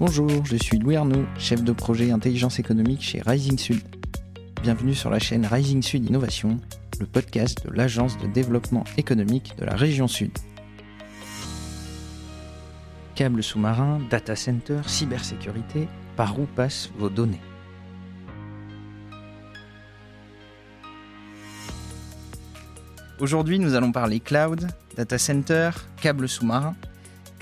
[0.00, 3.80] Bonjour, je suis Louis Arnaud, chef de projet intelligence économique chez Rising Sud.
[4.60, 6.58] Bienvenue sur la chaîne Rising Sud Innovation,
[6.98, 10.32] le podcast de l'Agence de développement économique de la région Sud.
[13.14, 17.40] Câbles sous-marins, data center, cybersécurité, par où passent vos données?
[23.20, 24.66] Aujourd'hui, nous allons parler cloud,
[24.96, 25.70] data center,
[26.02, 26.74] câbles sous-marins,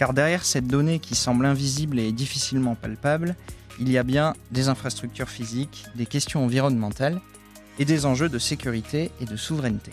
[0.03, 3.37] car derrière cette donnée qui semble invisible et difficilement palpable,
[3.79, 7.21] il y a bien des infrastructures physiques, des questions environnementales
[7.79, 9.93] et des enjeux de sécurité et de souveraineté.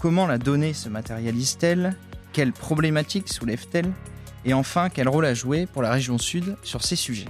[0.00, 1.96] Comment la donnée se matérialise-t-elle?
[2.32, 3.90] Quelles problématiques soulève-t-elle?
[4.44, 7.26] Et enfin, quel rôle a joué pour la région Sud sur ces sujets?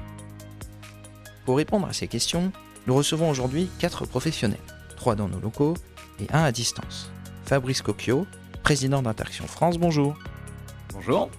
[1.47, 2.53] Pour répondre à ces questions,
[2.87, 4.61] nous recevons aujourd'hui quatre professionnels,
[4.99, 5.73] trois dans nos locaux
[6.21, 7.11] et un à distance.
[7.47, 8.27] Fabrice Cocchio,
[8.63, 10.19] président d'Interaction France, bonjour.
[10.93, 11.31] Bonjour.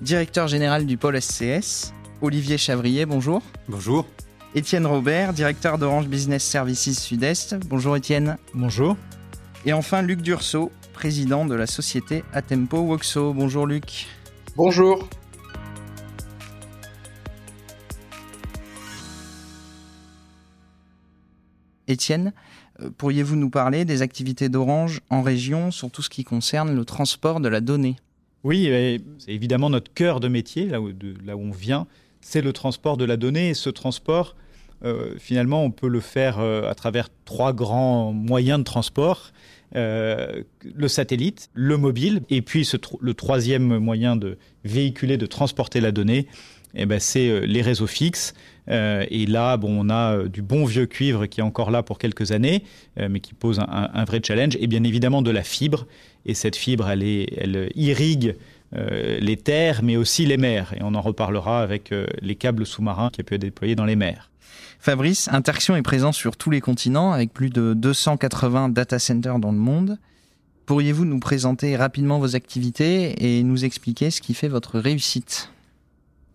[0.00, 3.42] Directeur général du pôle SCS, Olivier Chavrier, bonjour.
[3.68, 4.06] Bonjour.
[4.54, 7.56] Étienne Robert, directeur d'Orange Business Services Sud-Est.
[7.66, 8.38] Bonjour Étienne.
[8.54, 8.96] Bonjour.
[9.66, 13.34] Et enfin Luc Dursault, président de la société Atempo Woxo.
[13.34, 14.06] Bonjour Luc.
[14.56, 15.06] Bonjour.
[21.88, 22.32] Étienne,
[22.80, 26.86] euh, pourriez-vous nous parler des activités d'Orange en région sur tout ce qui concerne le
[26.86, 27.96] transport de la donnée?
[28.42, 28.70] Oui,
[29.18, 30.92] c'est évidemment notre cœur de métier, là où,
[31.26, 31.86] on vient,
[32.20, 33.50] c'est le transport de la donnée.
[33.50, 34.34] Et ce transport,
[34.84, 39.32] euh, finalement, on peut le faire euh, à travers trois grands moyens de transport.
[39.76, 40.42] Euh,
[40.74, 42.68] le satellite, le mobile, et puis
[43.00, 46.26] le troisième moyen de véhiculer, de transporter la donnée,
[46.74, 48.34] eh ben, c'est les réseaux fixes.
[48.68, 52.62] Et là, on a du bon vieux cuivre qui est encore là pour quelques années,
[52.96, 54.56] mais qui pose un, vrai challenge.
[54.60, 55.88] Et bien évidemment de la fibre.
[56.26, 57.02] Et cette fibre, elle,
[57.74, 58.36] irrigue
[58.74, 60.72] euh, les terres, mais aussi les mers.
[60.74, 63.96] Et on en reparlera avec euh, les câbles sous-marins qui peuvent être déployés dans les
[63.96, 64.30] mers.
[64.78, 69.52] Fabrice, Interaction est présent sur tous les continents avec plus de 280 data centers dans
[69.52, 69.98] le monde.
[70.64, 75.50] Pourriez-vous nous présenter rapidement vos activités et nous expliquer ce qui fait votre réussite?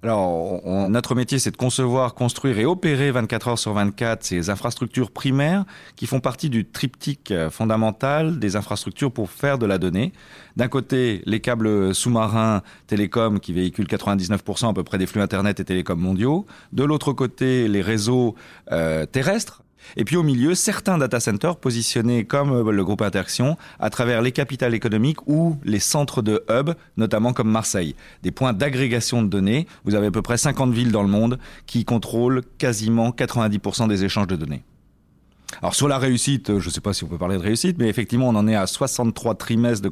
[0.05, 5.09] Alors, notre métier, c'est de concevoir, construire et opérer 24 heures sur 24 ces infrastructures
[5.09, 10.13] primaires qui font partie du triptyque euh, fondamental des infrastructures pour faire de la donnée.
[10.57, 15.59] D'un côté, les câbles sous-marins télécoms qui véhiculent 99% à peu près des flux Internet
[15.59, 16.45] et télécoms mondiaux.
[16.71, 18.35] De l'autre côté, les réseaux
[18.71, 19.63] euh, terrestres
[19.97, 24.21] et puis au milieu, certains data centers positionnés comme euh, le groupe Interaction à travers
[24.21, 27.95] les capitales économiques ou les centres de hub, notamment comme Marseille.
[28.23, 29.67] Des points d'agrégation de données.
[29.83, 34.03] Vous avez à peu près 50 villes dans le monde qui contrôlent quasiment 90% des
[34.03, 34.63] échanges de données.
[35.61, 37.87] Alors sur la réussite, je ne sais pas si on peut parler de réussite, mais
[37.87, 39.91] effectivement on en est à 63 trimestres de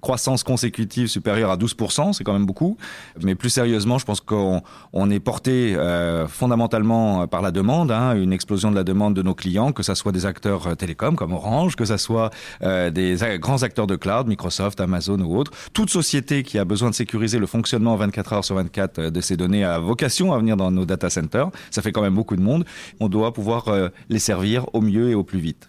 [0.00, 2.76] croissance consécutive supérieure à 12%, c'est quand même beaucoup.
[3.22, 4.62] Mais plus sérieusement, je pense qu'on
[4.92, 9.22] on est porté euh, fondamentalement par la demande, hein, une explosion de la demande de
[9.22, 12.30] nos clients, que ce soit des acteurs euh, télécoms comme Orange, que ce soit
[12.62, 15.52] euh, des grands acteurs de cloud, Microsoft, Amazon ou autres.
[15.72, 19.20] Toute société qui a besoin de sécuriser le fonctionnement 24 heures sur 24 euh, de
[19.20, 21.50] ces données a vocation à venir dans nos data centers.
[21.70, 22.64] Ça fait quand même beaucoup de monde.
[23.00, 25.68] On doit pouvoir euh, les servir au mieux et au plus vite.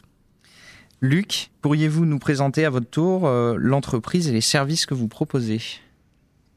[1.01, 5.59] Luc, pourriez-vous nous présenter à votre tour euh, l'entreprise et les services que vous proposez?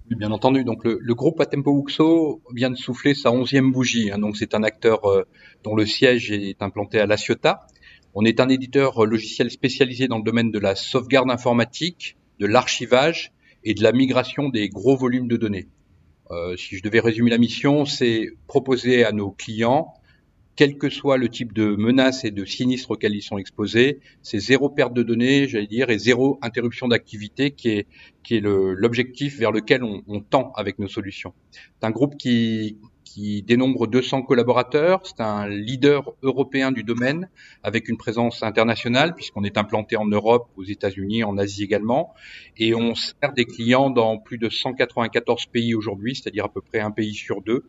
[0.08, 0.64] Bien entendu.
[0.64, 4.10] Donc le, le groupe Atempo Uxo vient de souffler sa onzième bougie.
[4.10, 5.24] Hein, donc c'est un acteur euh,
[5.62, 7.66] dont le siège est implanté à La Ciotat.
[8.14, 13.32] On est un éditeur logiciel spécialisé dans le domaine de la sauvegarde informatique, de l'archivage
[13.62, 15.68] et de la migration des gros volumes de données.
[16.30, 19.92] Euh, si je devais résumer la mission, c'est proposer à nos clients
[20.60, 24.38] quel que soit le type de menace et de sinistre auquel ils sont exposés, c'est
[24.38, 27.86] zéro perte de données, j'allais dire, et zéro interruption d'activité qui est,
[28.42, 31.32] l'objectif vers lequel on, tend avec nos solutions.
[31.52, 35.00] C'est un groupe qui, qui dénombre 200 collaborateurs.
[35.04, 37.30] C'est un leader européen du domaine
[37.62, 42.12] avec une présence internationale puisqu'on est implanté en Europe, aux États-Unis, en Asie également.
[42.58, 46.80] Et on sert des clients dans plus de 194 pays aujourd'hui, c'est-à-dire à peu près
[46.80, 47.64] un pays sur deux.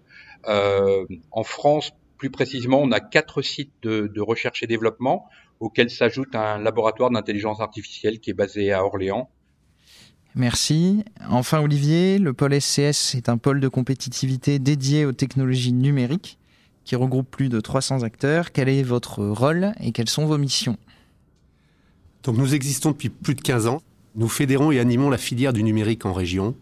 [0.47, 1.91] Euh, en France,
[2.21, 5.25] plus précisément, on a quatre sites de, de recherche et développement
[5.59, 9.27] auxquels s'ajoute un laboratoire d'intelligence artificielle qui est basé à Orléans.
[10.35, 11.03] Merci.
[11.31, 16.37] Enfin, Olivier, le pôle SCS est un pôle de compétitivité dédié aux technologies numériques
[16.83, 18.51] qui regroupe plus de 300 acteurs.
[18.51, 20.77] Quel est votre rôle et quelles sont vos missions?
[22.21, 23.81] Donc, nous existons depuis plus de 15 ans.
[24.13, 26.55] Nous fédérons et animons la filière du numérique en région.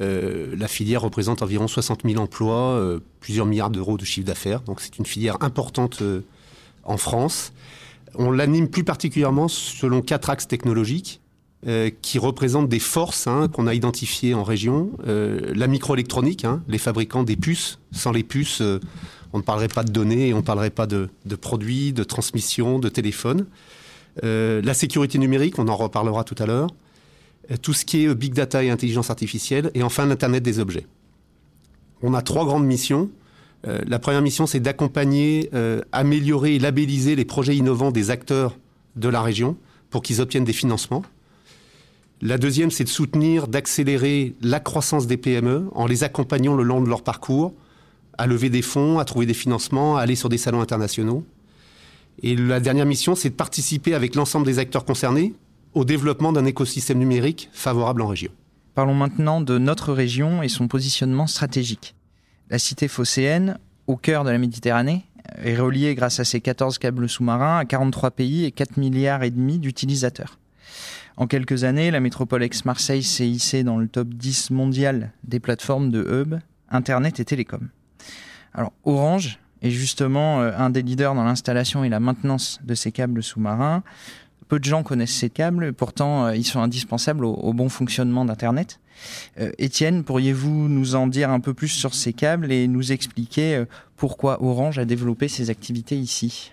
[0.00, 4.60] Euh, la filière représente environ 60 000 emplois, euh, plusieurs milliards d'euros de chiffre d'affaires.
[4.62, 6.20] Donc c'est une filière importante euh,
[6.84, 7.52] en France.
[8.14, 11.20] On l'anime plus particulièrement selon quatre axes technologiques.
[12.00, 14.90] qui représentent des forces hein, qu'on a identifiées en région.
[15.04, 17.80] La microélectronique, hein, les fabricants des puces.
[17.90, 18.62] Sans les puces,
[19.32, 21.08] on ne parlerait pas de données, on ne parlerait pas de,
[21.40, 23.46] produits, de transmission, de téléphone.
[24.22, 26.68] la sécurité numérique, on en reparlera tout à l'heure.
[27.62, 29.70] Tout ce qui est big data et intelligence artificielle.
[29.74, 30.86] Et enfin, l'Internet des objets.
[32.02, 33.10] On a trois grandes missions.
[33.64, 35.50] la première mission, c'est d'accompagner,
[35.92, 38.56] améliorer et labelliser les projets innovants des acteurs
[38.96, 39.56] de la région
[39.90, 41.02] pour qu'ils obtiennent des financements.
[42.22, 46.80] La deuxième, c'est de soutenir, d'accélérer la croissance des PME en les accompagnant le long
[46.80, 47.52] de leur parcours,
[48.16, 51.24] à lever des fonds, à trouver des financements, à aller sur des salons internationaux.
[52.22, 55.34] Et la dernière mission, c'est de participer avec l'ensemble des acteurs concernés
[55.76, 58.32] au développement d'un écosystème numérique favorable en région.
[58.74, 61.94] Parlons maintenant de notre région et son positionnement stratégique.
[62.48, 65.04] La cité phocéenne, au cœur de la Méditerranée,
[65.44, 69.30] est reliée grâce à ses 14 câbles sous-marins à 43 pays et 4 milliards et
[69.30, 70.38] demi d'utilisateurs.
[71.18, 75.90] En quelques années, la métropole ex-Marseille s'est hissée dans le top 10 mondial des plateformes
[75.90, 76.36] de hub,
[76.70, 77.68] Internet et télécom.
[78.54, 82.92] Alors Orange est justement euh, un des leaders dans l'installation et la maintenance de ces
[82.92, 83.82] câbles sous-marins.
[84.48, 88.80] Peu de gens connaissent ces câbles, pourtant euh, ils sont indispensables au, bon fonctionnement d'Internet.
[89.38, 93.64] Euh, Étienne, pourriez-vous nous en dire un peu plus sur ces câbles et nous expliquer
[93.96, 96.50] pourquoi Orange a développé ses activités ici?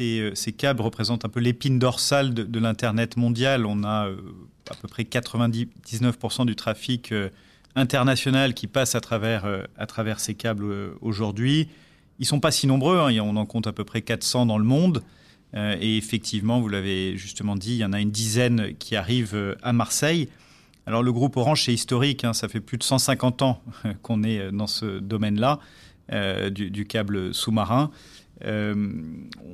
[0.00, 3.66] Euh, ces, câbles représentent un peu l'épine dorsale de, l'Internet mondial.
[3.66, 4.16] On a euh,
[4.70, 7.30] à peu près 99% du trafic euh,
[7.74, 9.44] international qui passe à travers,
[9.76, 11.68] à travers ces câbles aujourd'hui.
[12.18, 13.14] Ils ne sont pas si nombreux, hein.
[13.20, 15.02] on en compte à peu près 400 dans le monde.
[15.56, 19.72] Et effectivement, vous l'avez justement dit, il y en a une dizaine qui arrivent à
[19.72, 20.28] Marseille.
[20.86, 22.34] Alors le groupe Orange, c'est historique, hein.
[22.34, 23.62] ça fait plus de 150 ans
[24.02, 25.58] qu'on est dans ce domaine-là,
[26.50, 27.90] du, câble sous-marin.
[28.44, 28.74] Euh,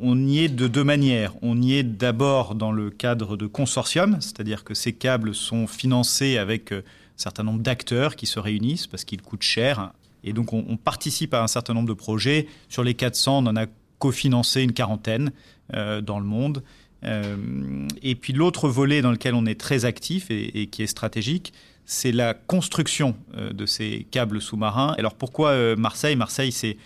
[0.00, 1.34] on y est de deux manières.
[1.42, 6.38] On y est d'abord dans le cadre de consortium, c'est-à-dire que ces câbles sont financés
[6.38, 9.92] avec euh, un certain nombre d'acteurs qui se réunissent parce qu'ils coûtent cher.
[10.24, 12.46] Et donc on, participe à un certain nombre de projets.
[12.68, 13.66] Sur les 400, on en a
[13.98, 16.62] cofinancé une quarantaine euh, dans le monde.
[17.04, 21.52] et puis l'autre volet dans lequel on est très actif et, qui est stratégique,
[21.84, 24.94] c'est la construction de ces câbles sous-marins.
[24.98, 26.16] Alors pourquoi Marseille?
[26.16, 26.76] Marseille, c'est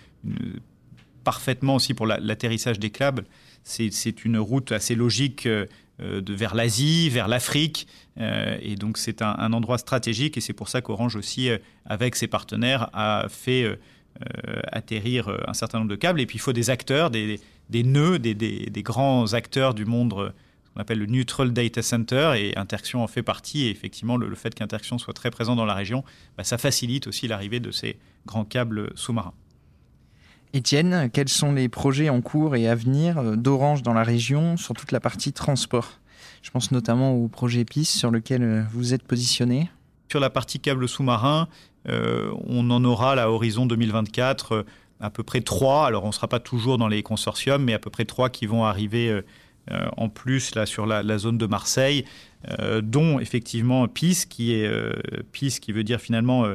[1.24, 3.24] parfaitement aussi pour l'atterrissage des câbles.
[3.64, 5.48] C'est une route assez logique
[6.00, 7.86] euh, de, vers l'Asie, vers l'Afrique.
[8.20, 11.56] Euh, et donc c'est un, endroit stratégique et c'est pour ça qu'Orange aussi, euh,
[11.86, 13.78] avec ses partenaires, a fait
[14.72, 16.20] atterrir un certain nombre de câbles.
[16.20, 17.38] Et puis il faut des acteurs, des,
[17.70, 20.32] des nœuds, des, des, grands acteurs du monde
[20.74, 23.66] qu'on appelle le Neutral Data Center, et Interxion en fait partie.
[23.66, 26.04] Et effectivement, le, fait qu'Interxion soit très présent dans la région,
[26.36, 29.34] bah, ça facilite aussi l'arrivée de ces grands câbles sous-marins.
[30.52, 34.56] Étienne, quels sont les projets en cours et à venir euh, d'Orange dans la région
[34.56, 36.00] sur toute la partie transport?
[36.42, 39.68] Je pense notamment au projet PIS sur lequel euh, vous êtes positionné.
[40.08, 41.48] Sur la partie câble sous-marin,
[41.88, 44.64] euh, on en aura à l'horizon 2024
[45.00, 45.86] à peu près trois.
[45.86, 48.46] Alors on ne sera pas toujours dans les consortiums, mais à peu près trois qui
[48.46, 49.22] vont arriver
[49.96, 52.04] en plus là sur la, zone de Marseille,
[52.82, 54.70] dont effectivement PIS, qui est
[55.32, 56.46] qui veut dire finalement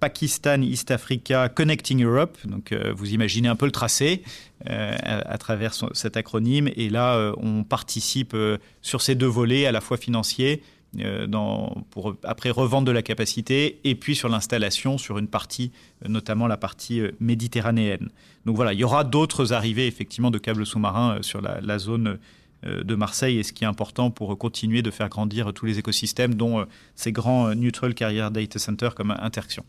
[0.00, 2.38] Pakistan East Africa Connecting Europe.
[2.44, 4.22] Donc euh, vous imaginez un peu le tracé
[4.68, 6.70] euh, à, travers cet acronyme.
[6.76, 8.36] Et là, euh, on participe
[8.82, 10.62] sur ces deux volets, à la fois financiers,
[10.94, 15.70] dans, pour après revendre de la capacité, et puis sur l'installation sur une partie,
[16.08, 18.08] notamment la partie méditerranéenne.
[18.48, 22.18] Donc voilà, il y aura d'autres arrivées effectivement de câbles sous-marins sur la, zone
[22.64, 25.78] euh, de Marseille et ce qui est important pour continuer de faire grandir tous les
[25.78, 26.64] écosystèmes, dont euh,
[26.96, 29.64] ces grands euh, Neutral Carrier Data Center comme Interxion.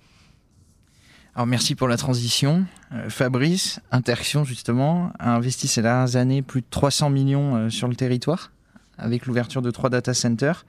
[1.35, 2.65] Alors merci pour la transition.
[3.09, 8.51] Fabrice, Interxion justement, a investi ces dernières années plus de 300 millions sur le territoire
[8.99, 10.65] avec l'ouverture de trois data centers.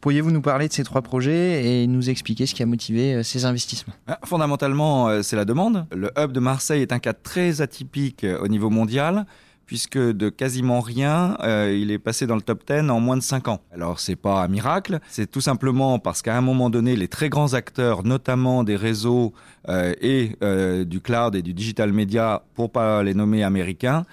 [0.00, 3.44] Pourriez-vous nous parler de ces trois projets et nous expliquer ce qui a motivé ces
[3.44, 3.94] investissements?
[4.06, 5.86] Ah, Fondamentalement, c'est la demande.
[5.94, 9.26] Le hub de Marseille est un cas très atypique au niveau mondial
[9.72, 13.22] puisque de quasiment rien, euh, il est passé dans le top 10 en moins de
[13.22, 13.62] 5 ans.
[13.72, 17.30] Alors c'est pas un miracle, c'est tout simplement parce qu'à un moment donné, les très
[17.30, 19.32] grands acteurs, notamment des réseaux
[19.70, 24.04] euh, et euh, du cloud et du digital media, pour pas les nommer américains,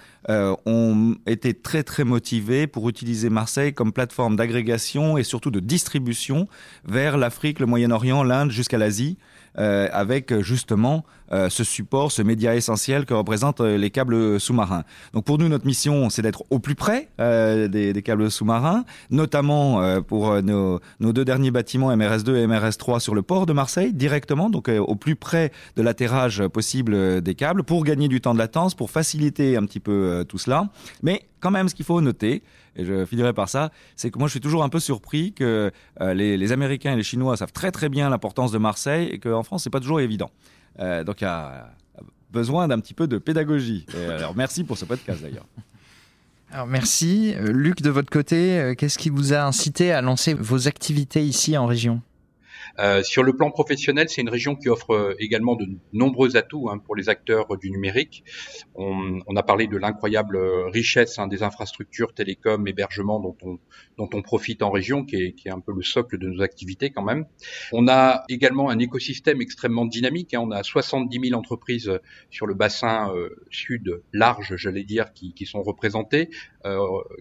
[0.64, 6.46] ont été très très motivés pour utiliser Marseille comme plateforme d'agrégation et surtout de distribution
[6.84, 9.18] vers l'Afrique, le Moyen-Orient, l'Inde jusqu'à l'Asie.
[9.56, 14.84] Avec justement ce support, ce média essentiel que représentent euh, les câbles sous-marins.
[15.12, 20.00] Donc pour nous, notre mission, c'est d'être au plus près des, des, câbles sous-marins, notamment
[20.02, 24.50] pour nos, nos, deux derniers bâtiments MRS2 et MRS3 sur le port de Marseille, directement,
[24.50, 28.74] donc au plus près de l'atterrage possible des câbles, pour gagner du temps de latence,
[28.74, 30.68] pour faciliter un petit peu tout cela.
[31.02, 32.42] Mais quand même, ce qu'il faut noter,
[32.76, 35.70] et je finirai par ça, c'est que moi je suis toujours un peu surpris que
[36.00, 39.42] les, les, Américains et les Chinois savent très très bien l'importance de Marseille et qu'en
[39.42, 40.30] France c'est pas toujours évident.
[40.80, 41.70] Donc il y a
[42.32, 43.86] besoin d'un petit peu de pédagogie.
[44.08, 45.46] alors merci pour ce podcast d'ailleurs.
[46.52, 47.32] Alors merci.
[47.38, 51.64] Luc, de votre côté, qu'est-ce qui vous a incité à lancer vos activités ici en
[51.64, 52.02] région?
[52.80, 56.70] Euh, sur le plan professionnel, c'est une région qui offre euh, également de nombreux atouts
[56.70, 58.24] hein, pour les acteurs du numérique.
[58.74, 63.58] On, a parlé de l'incroyable richesse hein, des infrastructures télécom, hébergement dont on,
[63.96, 67.02] dont on profite en région, qui est, un peu le socle de nos activités quand
[67.02, 67.26] même.
[67.72, 70.34] On a également un écosystème extrêmement dynamique.
[70.34, 70.40] Hein.
[70.42, 71.90] On a 70 000 entreprises
[72.30, 76.59] sur le bassin euh, sud large, j'allais dire, qui, qui, sont représentées, euh,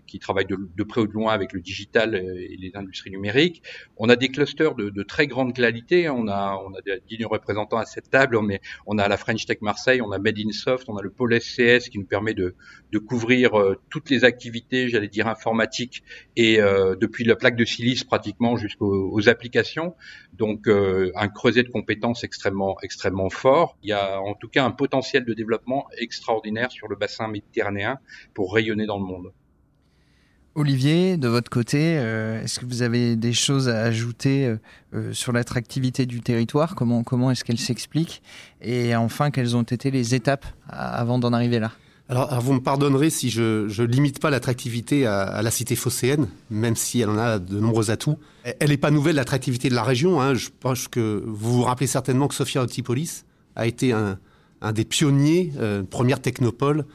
[0.05, 3.63] qui travaillent de, de, près ou de loin avec le digital et les industries numériques.
[3.97, 6.09] On a des clusters de, de très grande qualité.
[6.09, 8.35] On a, on a des dignes représentants à cette table.
[8.35, 11.01] On, est, on a la French Tech Marseille, on a Made in Soft, on a
[11.01, 12.55] le pôle SCS qui nous permet de,
[12.91, 16.03] de couvrir euh, toutes les activités, j'allais dire informatiques,
[16.35, 19.95] et euh, depuis la plaque de silice pratiquement jusqu'aux applications.
[20.33, 23.77] Donc euh, un creuset de compétences extrêmement, extrêmement fort.
[23.83, 27.99] Il y a en tout cas un potentiel de développement extraordinaire sur le bassin méditerranéen
[28.33, 29.28] pour rayonner dans le monde.
[30.55, 34.57] Olivier, de votre côté, euh, est-ce que vous avez des choses à ajouter euh,
[34.95, 36.75] euh, sur l'attractivité du territoire?
[36.75, 38.23] Comment, est-ce qu'elle s'explique
[38.61, 41.71] Et enfin, quelles ont été les étapes avant d'en arriver là?
[42.09, 46.75] Alors, vous me pardonnerez si je ne limite pas l'attractivité à, la cité phocéenne, même
[46.75, 48.17] si elle en a de nombreux atouts.
[48.43, 50.19] Elle n'est pas nouvelle, l'attractivité de la région.
[50.19, 50.33] Hein.
[50.33, 53.25] Je pense que vous vous rappelez certainement que Sofia Antipolis
[53.55, 54.17] a été un,
[54.61, 55.53] un des pionniers,
[55.91, 56.85] première technopole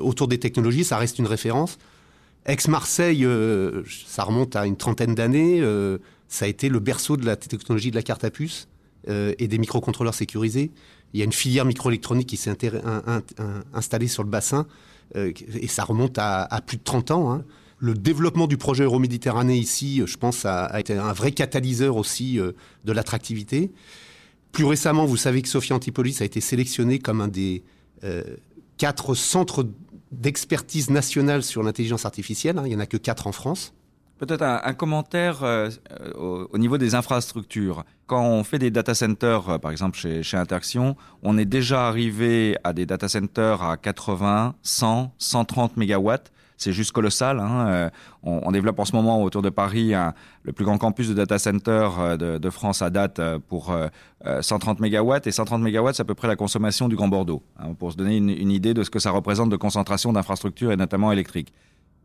[0.00, 0.84] autour des technologies.
[0.84, 1.78] Ça reste une référence.
[2.46, 5.60] Aix-Marseille, euh, ça remonte à une trentaine d'années.
[5.60, 8.68] Euh, ça a été le berceau de la technologie de la carte à puce
[9.08, 10.70] euh, et des microcontrôleurs sécurisés.
[11.12, 12.54] Il y a une filière microélectronique qui s'est
[13.72, 14.66] installée sur le bassin
[15.14, 17.32] et ça remonte à, plus de 30 ans.
[17.32, 17.44] Hein.
[17.78, 22.92] Le développement du projet Euroméditerranée ici, je pense, a, été un vrai catalyseur aussi de
[22.92, 23.72] l'attractivité.
[24.52, 27.62] Plus récemment, vous savez que Sophia Antipolis a été sélectionné comme un des
[28.76, 29.66] quatre centres
[30.12, 32.58] d'expertise nationale sur l'intelligence artificielle.
[32.58, 32.62] Hein.
[32.64, 33.74] il n'y en a que quatre en France.
[34.18, 35.70] Peut-être un, commentaire euh,
[36.16, 37.84] au, niveau des infrastructures.
[38.08, 41.86] Quand on fait des data centers, euh, par exemple chez, chez Interaction, on est déjà
[41.86, 47.38] arrivé à des data centers à 80, 100, 130 mégawatts c'est juste colossal.
[47.38, 47.68] Hein.
[47.68, 47.90] Euh,
[48.22, 49.92] on, développe en ce moment autour de Paris
[50.42, 53.74] le plus grand campus de data center euh, de, France à date euh, pour
[54.40, 55.14] 130 MW.
[55.24, 57.96] Et 130 MW, c'est à peu près la consommation du Grand Bordeaux, hein, pour se
[57.96, 61.54] donner une, une, idée de ce que ça représente de concentration d'infrastructures et notamment électriques.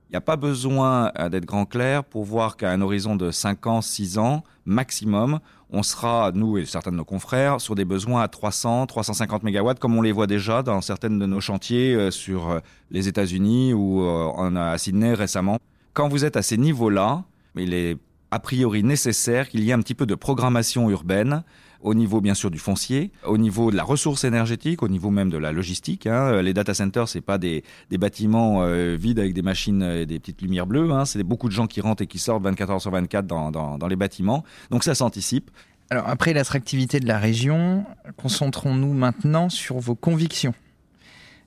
[0.10, 3.65] Il n'y a pas besoin d'être grand clair pour voir qu'à un horizon de 5
[3.65, 5.39] ans, 6 ans maximum,
[5.74, 9.80] on sera, nous et certains de nos confrères, sur des besoins à 300, 350 mégawatts,
[9.80, 12.60] comme on les voit déjà dans certaines de nos chantiers euh, sur euh,
[12.92, 15.58] les États-Unis ou euh, à Sydney récemment.
[15.94, 17.24] Quand vous êtes à ces niveaux-là,
[17.56, 17.98] il est
[18.30, 21.44] a priori nécessaire qu'il y ait un petit peu de programmation urbaine
[21.84, 25.30] au niveau bien sûr du foncier, au niveau de la ressource énergétique, au niveau même
[25.30, 26.08] de la logistique.
[26.08, 26.42] Hein.
[26.42, 30.66] Les data centers, c'est pas des, bâtiments vides avec des machines et des petites lumières
[30.66, 30.92] bleues.
[30.92, 31.06] Hein.
[31.06, 33.88] C'est beaucoup de gens qui rentrent et qui sortent 24 heures sur 24 dans, dans
[33.88, 34.44] les bâtiments.
[34.72, 35.52] Donc ça s'anticipe.
[35.90, 37.86] Alors après l'attractivité de la région,
[38.18, 40.56] concentrons-nous maintenant sur vos convictions.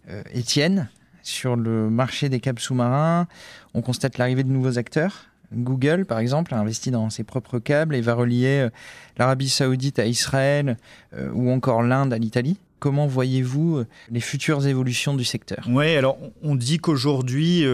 [0.08, 0.88] Euh, Étienne,
[1.22, 3.26] sur le marché des câbles sous-marins,
[3.74, 5.24] on constate l'arrivée de nouveaux acteurs.
[5.52, 8.70] Google, par exemple, a investi dans ses propres câbles et va relier euh,
[9.18, 10.76] l'Arabie saoudite à Israël
[11.14, 12.58] euh, ou encore l'Inde à l'Italie.
[12.78, 15.64] Comment voyez-vous euh, les futures évolutions du secteur?
[15.68, 17.64] Oui, alors on dit qu'aujourd'hui,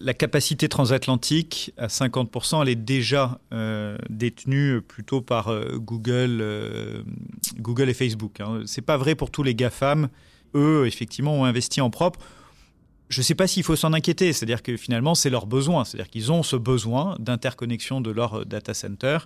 [0.00, 3.40] la capacité transatlantique à 50%, elle est déjà
[4.08, 7.04] détenue plutôt par Google,
[7.58, 8.40] Google et Facebook.
[8.40, 8.62] Hein.
[8.66, 10.08] Ce n'est pas vrai pour tous les GAFAM.
[10.54, 12.20] Eux, effectivement, ont investi en propre.
[13.08, 15.84] Je ne sais pas s'il faut s'en inquiéter, c'est-à-dire que finalement, c'est leur besoin.
[15.84, 19.18] C'est-à-dire qu'ils ont ce besoin d'interconnexion de leur data center.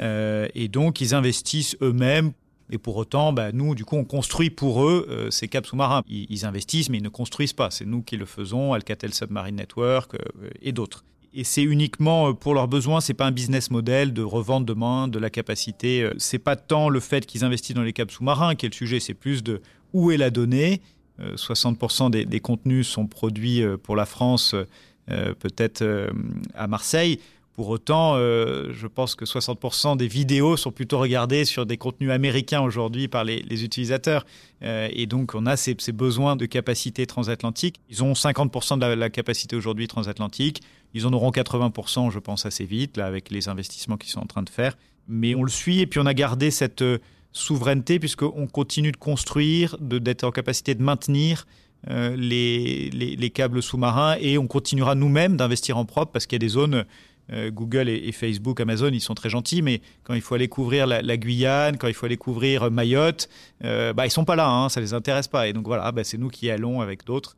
[0.00, 2.32] et donc, ils investissent eux-mêmes
[2.72, 6.02] et pour autant, bah, nous, du coup, on construit pour eux euh, ces câbles sous-marins.
[6.08, 7.70] Ils, investissent, mais ils ne construisent pas.
[7.70, 11.04] C'est nous qui le faisons, Alcatel Submarine Network euh, et d'autres.
[11.34, 15.06] Et c'est uniquement euh, pour leurs besoins, c'est pas un business model de revente demain
[15.06, 16.10] de la capacité.
[16.16, 19.00] C'est pas tant le fait qu'ils investissent dans les câbles sous-marins qui est le sujet,
[19.00, 19.60] c'est plus de
[19.92, 20.80] où est la donnée.
[21.20, 24.54] 60% des, des, contenus sont produits pour la France,
[25.06, 25.84] peut-être
[26.54, 27.18] à Marseille.
[27.54, 32.10] Pour autant, euh, je pense que 60% des vidéos sont plutôt regardées sur des contenus
[32.10, 34.24] américains aujourd'hui par les, utilisateurs.
[34.62, 37.78] Euh, et donc, on a ces, besoins de capacité transatlantique.
[37.90, 40.62] Ils ont 50% de la, capacité aujourd'hui transatlantique.
[40.94, 44.26] Ils en auront 80%, je pense, assez vite, là, avec les investissements qu'ils sont en
[44.26, 44.78] train de faire.
[45.06, 46.98] Mais on le suit et puis on a gardé cette euh,
[47.32, 51.46] souveraineté puisqu'on continue de construire, d'être en capacité de maintenir
[51.88, 56.46] les, les, câbles sous-marins et on continuera nous-mêmes d'investir en propre parce qu'il y a
[56.46, 56.84] des zones
[57.30, 61.16] Google et, Facebook, Amazon, ils sont très gentils, mais quand il faut aller couvrir la,
[61.16, 63.28] Guyane, quand il faut aller couvrir Mayotte,
[63.64, 65.48] euh, bah, ils sont pas là, hein, ça les intéresse pas.
[65.48, 67.36] Et donc voilà, bah, c'est nous qui allons avec d'autres.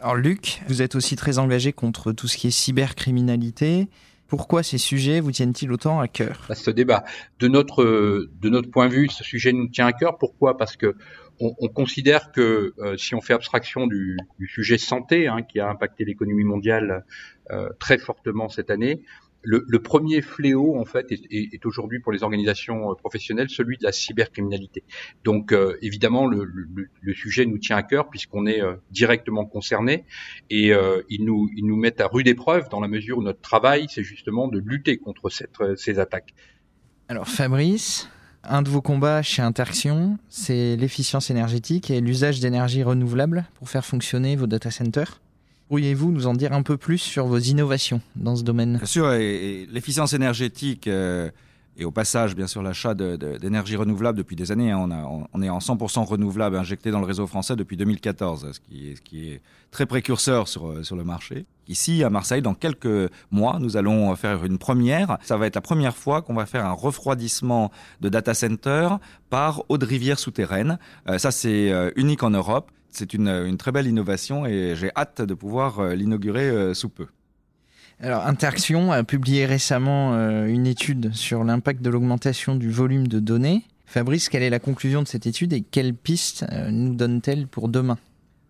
[0.00, 3.88] Alors Luc, vous êtes aussi très engagé contre tout ce qui est cybercriminalité.
[4.28, 6.48] Pourquoi ces sujets vous tiennent-ils autant à cœur?
[6.54, 7.04] Ce débat,
[7.38, 10.18] de notre, point de vue, ce sujet nous tient à cœur.
[10.18, 10.56] Pourquoi?
[10.56, 10.96] Parce que
[11.38, 15.60] on, on, considère que euh, si on fait abstraction du, du sujet santé, hein, qui
[15.60, 17.04] a impacté l'économie mondiale
[17.50, 19.02] euh, très fortement cette année,
[19.46, 23.92] le, premier fléau en fait est, aujourd'hui pour les organisations euh, professionnelles celui de la
[23.92, 24.82] cybercriminalité.
[25.24, 26.46] Donc euh, évidemment le,
[27.14, 30.04] sujet nous tient à cœur puisqu'on est euh, directement concerné
[30.50, 30.72] et
[31.08, 34.58] ils nous mettent à rude épreuve dans la mesure où notre travail c'est justement de
[34.58, 35.30] lutter contre
[35.76, 36.34] ces attaques.
[37.08, 38.08] Alors Fabrice,
[38.42, 43.84] un de vos combats chez Interaction, c'est l'efficience énergétique et l'usage d'énergie renouvelable pour faire
[43.84, 45.20] fonctionner vos data centers?
[45.68, 48.76] Pourriez-vous nous en dire un peu plus sur vos innovations dans ce domaine?
[48.76, 51.28] Bien sûr, et, l'efficience énergétique euh,
[51.76, 54.70] et au passage, bien sûr, l'achat d'énergie renouvelable depuis des années.
[54.70, 54.88] Hein,
[55.32, 58.90] on, est en 100% renouvelable injecté dans le réseau français depuis 2014, ce qui
[59.28, 59.40] est,
[59.72, 61.46] très précurseur sur, euh, sur le marché.
[61.66, 65.18] Ici, à Marseille, dans quelques mois, nous allons faire une première.
[65.22, 68.88] Ça va être la première fois qu'on va faire un refroidissement de data center
[69.30, 70.78] par eau de rivière souterraine.
[71.08, 75.34] Euh, ça, c'est unique en Europe c'est une, très belle innovation et j'ai hâte de
[75.34, 77.06] pouvoir euh, l'inaugurer euh, sous peu.
[78.00, 83.20] Alors, Interaction a publié récemment euh, une étude sur l'impact de l'augmentation du volume de
[83.20, 83.64] données.
[83.86, 87.98] Fabrice, quelle est la conclusion de cette étude et quelles pistes nous donne-t-elle pour demain?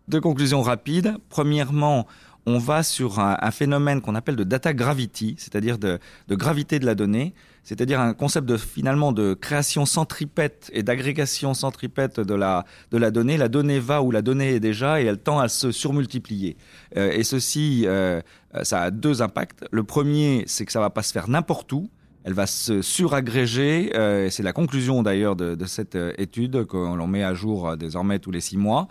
[0.08, 1.16] Deux conclusions rapides.
[1.28, 2.06] Premièrement,
[2.46, 5.98] on va sur un, phénomène qu'on appelle de data gravity, c'est-à-dire de,
[6.30, 7.34] gravité de la donnée,
[7.66, 13.10] c'est-à-dire un concept de finalement de création centripète et d'agrégation centripète de la, de la
[13.10, 13.36] donnée.
[13.36, 16.56] La donnée va où la donnée est déjà et elle tend à se surmultiplier.
[16.96, 18.22] Euh, et ceci, euh,
[18.62, 19.66] ça a deux impacts.
[19.70, 21.90] Le premier, c'est que ça va pas se faire n'importe où
[22.26, 23.92] elle va se suragréger.
[23.94, 27.76] Euh, c'est la conclusion d'ailleurs de, cette euh, étude que l'on met à jour euh,
[27.76, 28.88] désormais tous les six mois.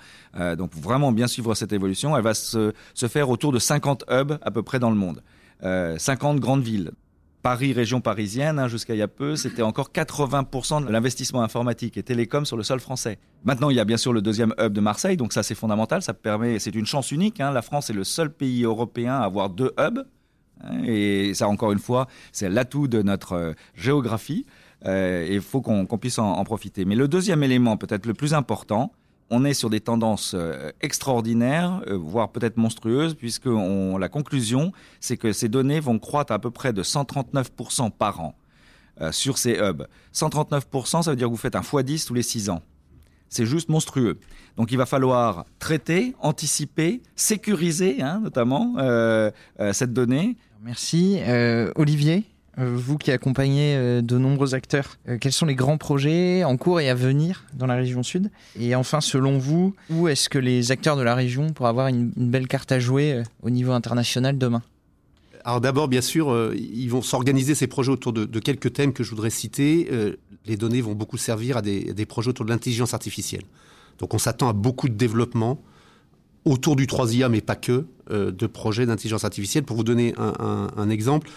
[0.57, 2.15] donc vraiment bien suivre cette évolution.
[2.15, 2.71] Elle va se,
[3.09, 5.21] faire autour de 50 hubs à peu près dans le monde.
[5.61, 6.91] 50 grandes villes.
[7.45, 11.95] Paris, région parisienne, hein, jusqu'à il y a peu, c'était encore 80% de l'investissement informatique
[11.95, 13.19] et télécom sur le sol français.
[13.43, 16.01] Maintenant, il y a bien sûr le deuxième hub de Marseille, donc ça c'est fondamental,
[16.01, 17.39] ça permet, c'est une chance unique.
[17.39, 17.51] Hein.
[17.51, 20.08] la France est le seul pays européen à avoir deux hubs.
[20.88, 24.47] Et ça, encore une fois, c'est l'atout de notre euh, géographie.
[24.88, 26.84] Euh, et il faut qu'on puisse en, profiter.
[26.84, 28.91] Mais le deuxième élément, peut-être le plus important,
[29.29, 35.33] on est sur des tendances euh, extraordinaires, voire peut-être monstrueuses, puisque la conclusion, c'est que
[35.33, 38.35] ces données vont croître à peu près de 139% par an
[39.11, 39.88] sur ces hubs.
[40.13, 42.61] 139%, ça veut dire que vous faites un x10 tous les 6 ans.
[43.29, 44.19] C'est juste monstrueux.
[44.57, 50.38] Donc il va falloir traiter, anticiper, sécuriser hein, notamment euh, euh, cette donnée.
[50.63, 51.17] Merci.
[51.19, 52.23] Euh, Olivier,
[52.57, 56.95] vous qui accompagnez de nombreux acteurs, quels sont les grands projets en cours et à
[56.95, 58.31] venir dans la région sud?
[58.59, 62.11] Et enfin, selon vous, où est-ce que les acteurs de la région pourront avoir une,
[62.15, 64.61] belle carte à jouer au niveau international demain?
[65.43, 69.09] Alors d'abord, bien sûr, ils vont s'organiser ces projets autour de, quelques thèmes que je
[69.09, 69.89] voudrais citer.
[70.45, 73.43] les données vont beaucoup servir à des, projets autour de l'intelligence artificielle.
[73.99, 75.61] Donc on s'attend à beaucoup de développement
[76.45, 79.63] autour du 3IA, mais pas que, euh, de projets d'intelligence artificielle.
[79.63, 81.29] Pour vous donner un, exemple,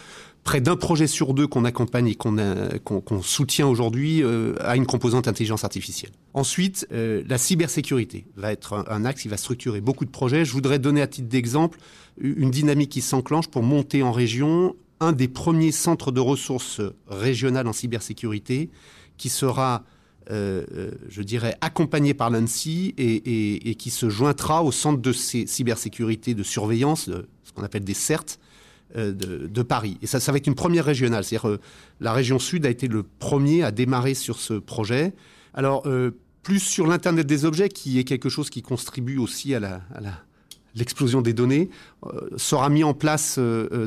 [0.44, 5.28] près d'un projet sur deux qu'on accompagne et qu'on soutient aujourd'hui euh, a une composante
[5.28, 6.12] intelligence artificielle.
[6.34, 10.44] Ensuite, euh, la cybersécurité va être un, axe qui va structurer beaucoup de projets.
[10.44, 11.78] Je voudrais donner à titre d'exemple
[12.20, 17.68] une dynamique qui s'enclenche pour monter en région un des premiers centres de ressources régionales
[17.68, 18.70] en cybersécurité
[19.16, 19.84] qui sera
[20.30, 26.34] euh, euh, je dirais, accompagné par l'ANSI et, qui se joindra au centre de cybersécurité
[26.34, 28.38] de surveillance, ce qu'on appelle des CERT,
[28.96, 29.98] euh, de, Paris.
[30.02, 31.24] Et ça, ça va être une première régionale.
[31.24, 31.58] C'est-à-dire
[32.00, 35.12] la région sud a été le premier à démarrer sur ce projet.
[35.54, 35.86] Alors,
[36.42, 39.80] plus sur l'Internet des objets, qui est quelque chose qui contribue aussi à la,
[40.74, 41.68] l'explosion des données,
[42.36, 43.40] sera mis en place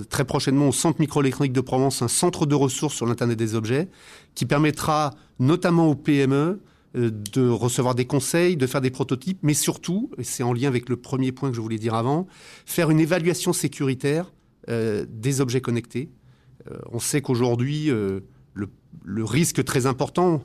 [0.09, 3.87] très prochainement au Centre microélectronique de Provence un centre de ressources sur l'Internet des objets
[4.35, 6.59] qui permettra notamment aux PME
[6.97, 10.67] euh, de recevoir des conseils, de faire des prototypes, mais surtout, et c'est en lien
[10.67, 12.27] avec le premier point que je voulais dire avant,
[12.65, 14.33] faire une évaluation sécuritaire
[14.69, 16.09] euh, des objets connectés.
[16.69, 20.43] Euh, on sait qu'aujourd'hui, le, risque très important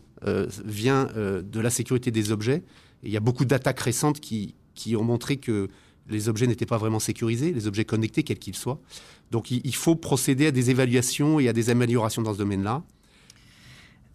[0.64, 2.62] vient de la sécurité des objets.
[3.02, 5.68] il y a beaucoup d'attaques récentes qui, qui ont montré que
[6.08, 8.80] les objets n'étaient pas vraiment sécurisés, les objets connectés, quels qu'ils soient.
[9.30, 12.84] Donc il faut procéder à des évaluations et à des améliorations dans ce domaine-là.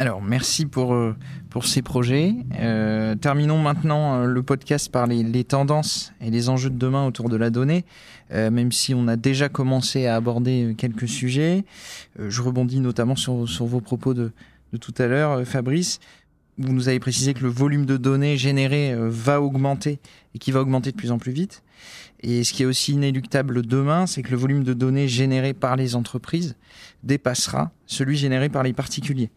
[0.01, 1.15] Alors, merci pour, euh,
[1.51, 2.33] pour ces projets.
[2.59, 7.05] Euh, terminons maintenant euh, le podcast par les, les, tendances et les enjeux de demain
[7.05, 7.85] autour de la donnée,
[8.31, 11.65] même si on a déjà commencé à aborder quelques sujets.
[12.17, 14.31] je rebondis notamment sur, sur vos propos de,
[14.73, 15.99] de tout à l'heure, Fabrice.
[16.57, 19.99] Vous nous avez précisé que le volume de données générées va augmenter
[20.33, 21.61] et qui va augmenter de plus en plus vite.
[22.23, 25.75] Et ce qui est aussi inéluctable demain, c'est que le volume de données générées par
[25.75, 26.55] les entreprises
[27.03, 29.31] dépassera celui généré par les particuliers.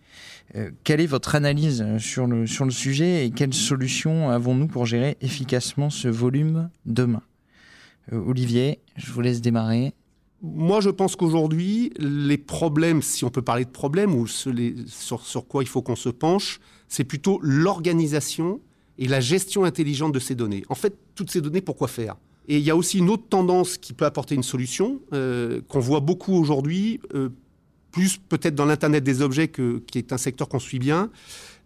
[0.56, 4.68] Euh, quelle est votre analyse euh, sur le, sur le sujet et quelles solutions avons-nous
[4.68, 7.22] pour gérer efficacement ce volume demain
[8.12, 9.94] euh, Olivier, je vous laisse démarrer.
[10.42, 15.48] Moi, je pense qu'aujourd'hui, les problèmes, si on peut parler de problèmes, ou sur, sur
[15.48, 18.60] quoi il faut qu'on se penche, c'est plutôt l'organisation
[18.98, 20.62] et la gestion intelligente de ces données.
[20.68, 22.16] En fait, toutes ces données, pourquoi faire?
[22.46, 26.00] Et il y a aussi une autre tendance qui peut apporter une solution, qu'on voit
[26.00, 27.00] beaucoup aujourd'hui,
[27.94, 31.10] plus peut-être dans l'Internet des objets, qui est un secteur qu'on suit bien,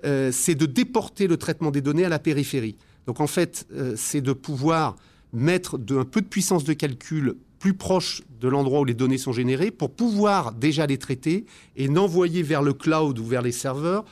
[0.05, 2.77] euh, c'est de déporter le traitement des données à la périphérie.
[3.07, 4.97] Donc en fait, euh, c'est de pouvoir
[5.33, 9.33] mettre un peu de puissance de calcul plus proche de l'endroit où les données sont
[9.33, 14.05] générées pour pouvoir déjà les traiter et n'envoyer vers le cloud ou vers les serveurs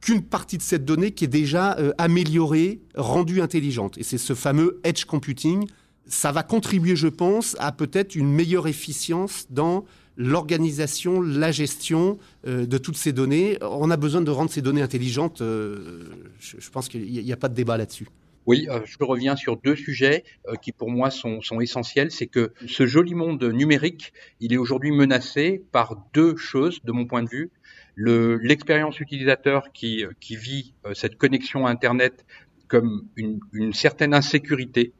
[0.00, 3.98] qu'une partie de cette donnée qui est déjà euh, améliorée, rendue intelligente.
[3.98, 5.66] Et c'est ce fameux edge computing.
[6.06, 9.84] Ça va contribuer, je pense, à peut-être une meilleure efficience dans
[10.18, 13.56] l'organisation, la gestion euh, de toutes ces données.
[13.62, 15.40] On a besoin de rendre ces données intelligentes.
[15.40, 16.04] Euh,
[16.40, 18.08] je, pense qu'il n'y a, pas de débat là-dessus.
[18.44, 20.24] Oui, euh, je reviens sur deux sujets
[20.60, 22.10] qui pour moi sont, essentiels.
[22.10, 27.06] C'est que ce joli monde numérique, il est aujourd'hui menacé par deux choses, de mon
[27.06, 27.50] point de vue.
[27.96, 32.24] L'expérience utilisateur qui, vit cette connexion à Internet
[32.68, 34.92] comme une certaine insécurité.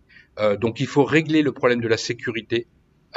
[0.60, 2.66] donc il faut régler le problème de la sécurité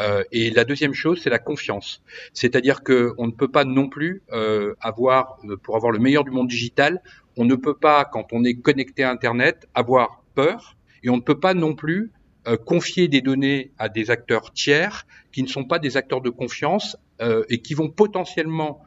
[0.01, 2.01] euh, et la deuxième chose, c'est la confiance.
[2.33, 6.31] C'est-à-dire qu'on ne peut pas non plus euh, avoir, euh, pour avoir le meilleur du
[6.31, 7.01] monde digital,
[7.37, 11.21] on ne peut pas, quand on est connecté à Internet, avoir peur, et on ne
[11.21, 12.11] peut pas non plus
[12.65, 16.97] confier des données à des acteurs tiers qui ne sont pas des acteurs de confiance
[17.49, 18.81] et qui vont potentiellement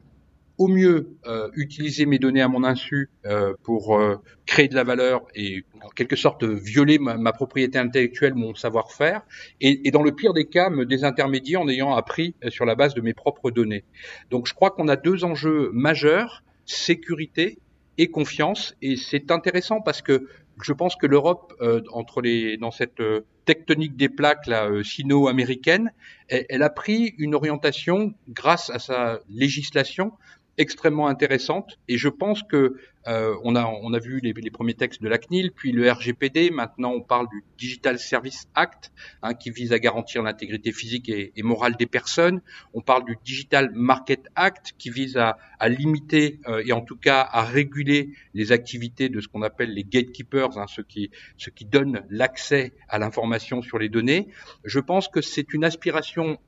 [0.57, 4.85] au mieux euh, utiliser mes données à mon insu euh, pour euh, créer de la
[4.85, 9.23] valeur et en quelque sorte violer ma, propriété intellectuelle, mon savoir-faire,
[9.61, 12.95] et, et, dans le pire des cas me désintermédier en ayant appris sur la base
[12.95, 13.85] de mes propres données.
[14.31, 17.59] Donc je crois qu'on a deux enjeux majeurs sécurité
[17.99, 20.29] et confiance, et c'est intéressant parce que
[20.63, 21.53] je pense que l'Europe,
[21.93, 23.03] entre les, dans cette
[23.45, 25.93] tectonique des plaques là, sino-américaine,
[26.29, 30.13] elle, a pris une orientation grâce à sa législation
[30.59, 31.79] extrêmement intéressante.
[31.89, 35.09] Et je pense que euh, on a on a vu les, les, premiers textes de
[35.09, 39.75] la CNIL puis le RGPD maintenant on parle du Digital Service Act hein, qui vise
[39.75, 42.41] à garantir l'intégrité physique et, morale des personnes.
[42.73, 46.97] On parle du Digital Market Act qui vise à, à limiter euh, et en tout
[46.97, 51.51] cas à réguler les activités de ce qu'on appelle les gatekeepers hein, ceux qui ceux
[51.51, 54.29] qui donnent l'accès à l'information sur les données.
[54.65, 56.39] Je pense que c'est une aspiration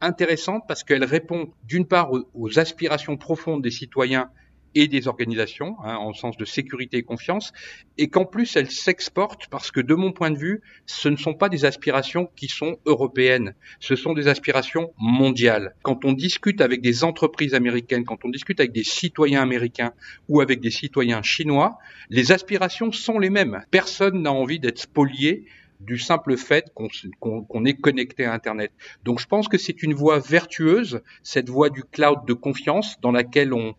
[0.00, 4.30] intéressante parce qu'elle répond d'une part aux, aspirations profondes des citoyens
[4.74, 7.54] et des organisations, hein, en sens de sécurité et confiance,
[7.96, 11.32] et qu'en plus elle s'exporte parce que de mon point de vue, ce ne sont
[11.32, 15.74] pas des aspirations qui sont européennes, ce sont des aspirations mondiales.
[15.82, 19.92] Quand on discute avec des entreprises américaines, quand on discute avec des citoyens américains
[20.28, 21.78] ou avec des citoyens chinois,
[22.10, 23.62] les aspirations sont les mêmes.
[23.70, 25.46] Personne n'a envie d'être spolié
[25.80, 28.72] du simple fait qu'on est connecté à Internet.
[29.04, 33.12] Donc je pense que c'est une voie vertueuse, cette voie du cloud de confiance dans
[33.12, 33.74] laquelle on,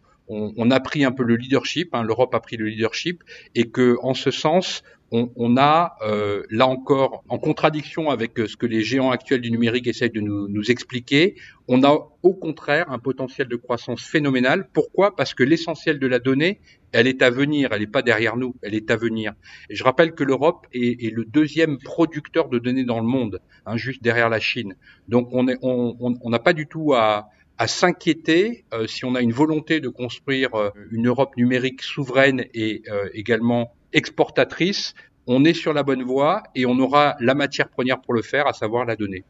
[0.72, 3.24] a pris un peu le leadership, hein, l'Europe a pris le leadership,
[3.56, 8.48] et que en ce sens, on, on a euh, là encore, en contradiction avec euh,
[8.48, 11.36] ce que les géants actuels du numérique essayent de nous, nous, expliquer,
[11.68, 14.68] on a au contraire un potentiel de croissance phénoménal.
[14.74, 15.16] Pourquoi?
[15.16, 16.60] Parce que l'essentiel de la donnée,
[16.92, 19.34] elle est à venir, elle n'est pas derrière nous, elle est à venir.
[19.70, 23.78] Je rappelle que l'Europe est, est, le deuxième producteur de données dans le monde, hein,
[23.78, 24.76] juste derrière la Chine.
[25.08, 29.22] Donc on n'a on, on, pas du tout à, à s'inquiéter euh, si on a
[29.22, 34.94] une volonté de construire euh, une Europe numérique souveraine et euh, également exportatrice,
[35.28, 38.48] on est sur la bonne voie et on aura la matière première pour le faire,
[38.48, 39.24] à savoir la donnée.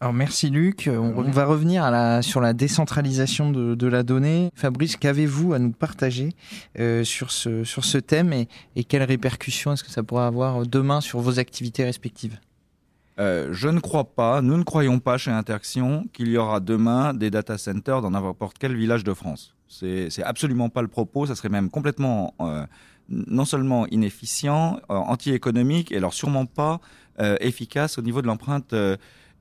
[0.00, 0.88] Alors merci Luc.
[0.92, 4.50] On, va revenir à la, sur la décentralisation de, de la donnée.
[4.54, 6.30] Fabrice, qu'avez-vous à nous partager
[7.02, 8.46] sur, ce, sur ce thème et,
[8.76, 12.38] et quelles répercussions est-ce que ça pourra avoir demain sur vos activités respectives?
[13.18, 17.14] Euh, je ne crois pas, nous ne croyons pas chez Interaction qu'il y aura demain
[17.14, 19.56] des data centers dans n'importe quel village de France.
[19.68, 22.64] C'est absolument pas le propos, ça serait même complètement euh,
[23.08, 26.80] non seulement inefficient, euh, anti-économique, et alors sûrement pas
[27.40, 28.72] efficace au niveau de l'empreinte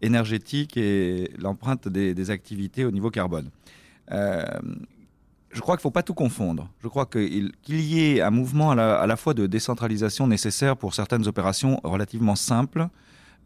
[0.02, 3.52] énergétique et l'empreinte des, activités au niveau carbone.
[4.10, 6.72] je crois qu'il ne faut pas tout confondre.
[6.82, 11.28] Je crois qu'il y ait un mouvement à la, fois de décentralisation nécessaire pour certaines
[11.28, 12.88] opérations relativement simples, euh,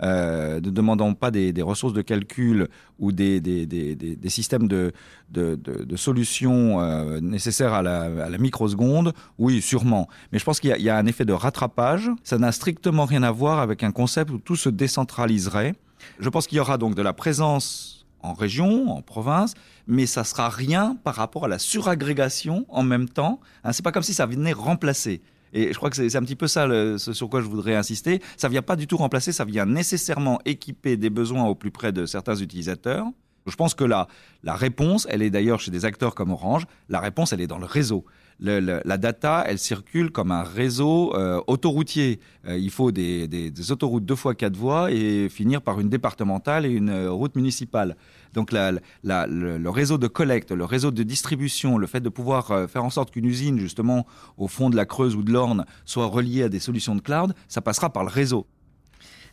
[0.01, 2.67] ne demandant pas des, ressources de calcul
[2.99, 4.91] ou des, des, systèmes de,
[5.29, 10.07] de, solutions euh, nécessaires à la, à la, microseconde, oui, sûrement.
[10.31, 12.09] Mais je pense qu'il y, a un effet de rattrapage.
[12.23, 15.75] Ça n'a strictement rien à voir avec un concept où tout se décentraliserait.
[16.19, 19.53] Je pense qu'il y aura donc de la présence en région, en province,
[19.87, 23.39] mais ça sera rien par rapport à la suragrégation en même temps.
[23.63, 25.21] Hein, c'est pas comme si ça venait remplacer.
[25.53, 28.21] Et je crois que c'est un petit peu ça ce sur quoi je voudrais insister.
[28.37, 31.91] Ça vient pas du tout remplacer, ça vient nécessairement équiper des besoins au plus près
[31.91, 33.05] de certains utilisateurs.
[33.47, 34.07] Je pense que la
[34.45, 37.65] réponse, elle est d'ailleurs chez des acteurs comme Orange, la réponse, elle est dans le
[37.65, 38.05] réseau
[38.41, 42.19] la data, elle circule comme un réseau euh, autoroutier.
[42.47, 46.69] Euh, il faut des, autoroutes deux fois quatre voies et finir par une départementale et
[46.69, 47.95] une euh, route municipale.
[48.33, 52.89] Donc le, réseau de collecte, le réseau de distribution, le fait de pouvoir faire en
[52.89, 56.49] sorte qu'une usine, justement, au fond de la Creuse ou de l'Orne, soit reliée à
[56.49, 58.47] des solutions de cloud, ça passera par le réseau.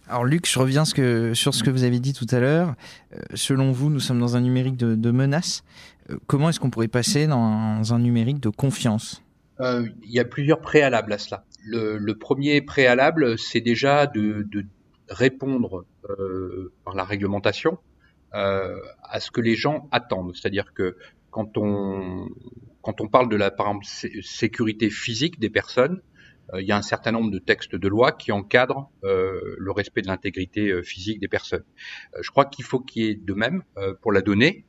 [0.08, 2.74] Alors Luc, je reviens sur ce que vous avez dit tout à l'heure.
[3.34, 5.62] selon vous, nous sommes dans un numérique de, de menaces
[6.26, 9.22] comment est-ce qu'on pourrait passer dans un numérique de confiance?
[9.60, 11.44] Euh, Il y a plusieurs préalables à cela.
[11.64, 14.46] Le, premier préalable, c'est déjà de,
[15.08, 17.78] répondre euh, par la réglementation
[18.34, 20.34] euh, à ce que les gens attendent.
[20.36, 20.96] C'est-à-dire que
[21.30, 22.28] quand on,
[22.82, 23.52] quand on parle de la
[24.22, 26.07] sécurité physique des personnes, euh,
[26.56, 30.02] il y a un certain nombre de textes de loi qui encadrent euh, le respect
[30.02, 31.64] de l'intégrité euh, physique des personnes.
[32.20, 33.62] je crois qu'il faut qu'il y ait de même
[34.00, 34.64] pour la donnée,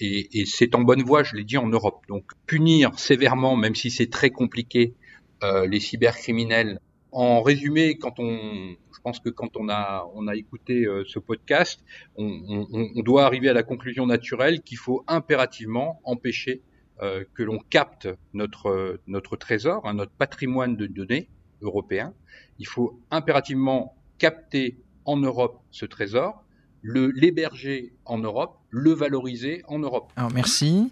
[0.00, 2.04] et, c'est en bonne voie, je l'ai dit, en Europe.
[2.08, 4.94] Donc punir sévèrement, même si c'est très compliqué,
[5.42, 6.80] les cybercriminels.
[7.12, 11.82] En résumé, quand on, je pense que quand on a, on a écouté ce podcast,
[12.16, 18.08] on, doit arriver à la conclusion naturelle qu'il faut impérativement empêcher euh, que l'on capte
[18.32, 21.28] notre, notre trésor, hein, notre patrimoine de données
[21.62, 22.12] européen.
[22.58, 26.42] Il faut impérativement capter en Europe ce trésor,
[26.82, 30.12] l'héberger en Europe, le valoriser en Europe.
[30.16, 30.90] Alors merci.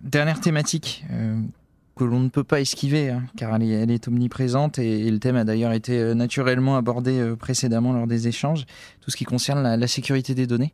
[0.00, 1.40] Dernière thématique euh,
[1.96, 5.18] que l'on ne peut pas esquiver, hein, car elle est, elle est, omniprésente et, le
[5.18, 8.64] thème a d'ailleurs été euh, naturellement abordé précédemment lors des échanges,
[9.00, 10.72] tout ce qui concerne la sécurité des données.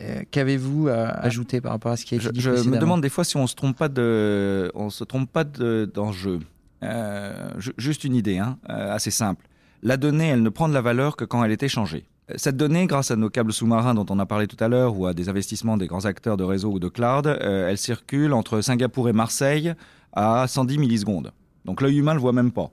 [0.00, 3.02] Euh, qu'avez-vous à ajouter par rapport à ce qui a été dit Je, me demande
[3.02, 6.40] des fois si on se trompe pas de, on se trompe pas d'enjeu.
[6.82, 9.46] Euh, juste une idée, hein, euh, assez simple.
[9.82, 12.04] La donnée, elle ne prend de la valeur que quand elle est échangée.
[12.36, 15.06] Cette donnée, grâce à nos câbles sous-marins dont on a parlé tout à l'heure, ou
[15.06, 19.08] à des investissements des grands acteurs de réseau ou de cloud, elle circule entre Singapour
[19.08, 19.74] et Marseille
[20.12, 21.32] à 110 millisecondes.
[21.64, 22.70] Donc l'œil humain ne le voit même pas.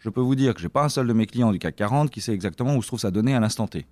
[0.00, 2.10] Je peux vous dire que j'ai pas un seul de mes clients du CAC 40
[2.10, 3.86] qui sait exactement où se trouve sa donnée à l'instant T.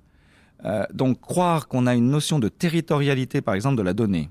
[0.64, 4.28] Euh, donc croire qu'on a une notion de territorialité, par exemple, de la donnée,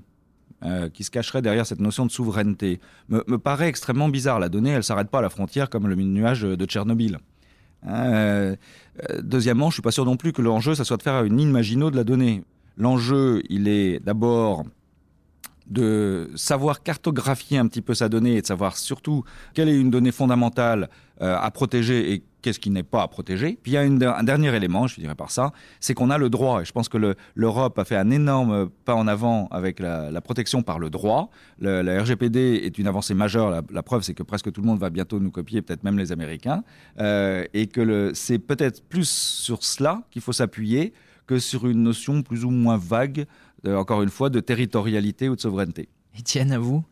[0.64, 4.38] euh, qui se cacherait derrière cette notion de souveraineté, me, paraît extrêmement bizarre.
[4.38, 7.18] La donnée, elle s'arrête pas à la frontière comme le nuage de Tchernobyl.
[7.86, 8.56] Euh,
[9.22, 11.90] deuxièmement, je suis pas sûr non plus que l'enjeu, ça soit de faire une imagino
[11.90, 12.42] de la donnée.
[12.76, 14.64] L'enjeu, il est d'abord
[15.68, 19.90] de savoir cartographier un petit peu sa donnée et de savoir surtout quelle est une
[19.90, 20.88] donnée fondamentale
[21.20, 23.58] à protéger et qu'est-ce qui n'est pas à protéger.
[23.62, 26.30] Puis il y a un dernier élément, je dirais par ça, c'est qu'on a le
[26.30, 26.62] droit.
[26.62, 30.62] Et je pense que l'Europe a fait un énorme pas en avant avec la, protection
[30.62, 31.30] par le droit.
[31.58, 33.62] Le, la RGPD est une avancée majeure.
[33.70, 36.12] La, preuve, c'est que presque tout le monde va bientôt nous copier, peut-être même les
[36.12, 36.62] Américains.
[36.98, 40.92] Euh, et que c'est peut-être plus sur cela qu'il faut s'appuyer
[41.26, 43.26] que sur une notion plus ou moins vague,
[43.66, 45.88] encore une fois, de territorialité ou de souveraineté.
[46.18, 46.84] Étienne, à vous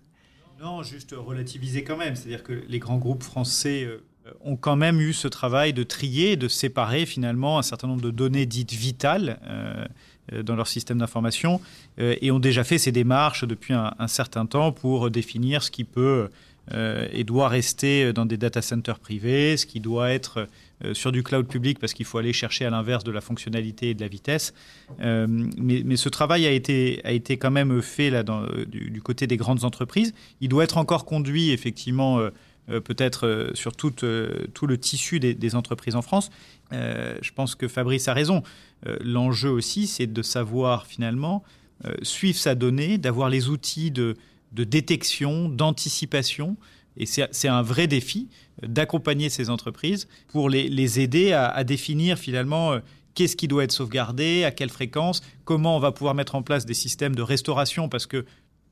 [0.60, 2.16] Non, juste relativiser quand même.
[2.16, 3.84] C'est-à-dire que les grands groupes français...
[3.84, 7.88] Euh, euh, ont quand même eu ce travail de trier, de séparer finalement un certain
[7.88, 9.84] nombre de données dites vitales euh,
[10.32, 11.60] euh, dans leur système d'information
[11.98, 16.28] et ont déjà fait ces démarches depuis un, certain temps pour définir ce qui peut
[16.74, 20.48] et doit rester dans des data centers privés, ce qui doit être
[20.92, 23.94] sur du cloud public parce qu'il faut aller chercher à l'inverse de la fonctionnalité et
[23.94, 24.52] de la vitesse.
[24.98, 29.36] mais, ce travail a été, a été quand même fait là, du, du, côté des
[29.36, 30.12] grandes entreprises.
[30.40, 32.28] Il doit être encore conduit effectivement
[32.68, 36.30] euh, peut-être euh, sur euh, tout, le tissu des, entreprises en France.
[36.72, 38.42] je pense que Fabrice a raison.
[39.00, 41.44] L'enjeu aussi, c'est de savoir finalement
[42.02, 44.16] suivre sa donnée, d'avoir les outils de,
[44.52, 46.56] détection, d'anticipation.
[46.96, 48.28] Et c'est un vrai défi
[48.62, 52.78] d'accompagner ces entreprises pour les, aider à, définir finalement
[53.14, 56.66] qu'est-ce qui doit être sauvegardé, à quelle fréquence, comment on va pouvoir mettre en place
[56.66, 58.24] des systèmes de restauration, parce que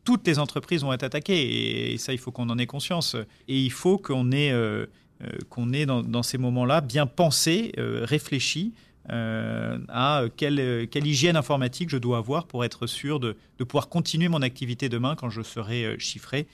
[0.05, 1.93] toutes les entreprises vont être attaquées.
[1.93, 3.17] Et, ça, il faut qu'on en ait conscience.
[3.49, 4.87] Et il faut qu'on ait, euh,
[5.23, 8.73] euh, qu'on ait dans, ces moments-là bien pensé, euh, réfléchi
[9.07, 14.29] à quelle, quelle, hygiène informatique je dois avoir pour être sûr de, de pouvoir continuer
[14.29, 16.47] mon activité demain quand je serai chiffré.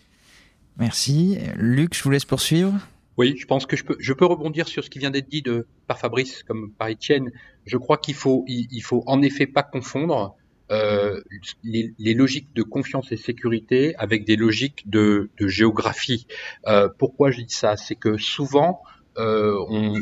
[0.76, 1.38] Merci.
[1.54, 2.72] Luc, je vous laisse poursuivre.
[3.20, 5.44] Oui, je pense que je peux, rebondir sur ce qui vient d'être dit
[5.86, 7.30] par Fabrice comme par Étienne.
[7.66, 10.36] Je crois qu'il faut, il, faut en effet pas confondre
[10.72, 11.20] euh,
[11.62, 16.26] les, logiques de confiance et sécurité avec des logiques de, géographie.
[16.66, 17.76] Euh, pourquoi je dis ça?
[17.76, 18.80] C'est que souvent,
[19.18, 19.54] euh,